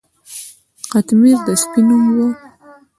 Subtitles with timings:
[0.91, 2.17] قطمیر د سپي نوم و.